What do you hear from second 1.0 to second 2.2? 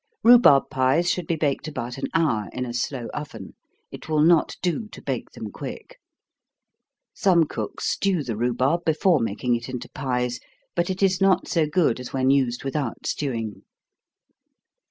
should be baked about an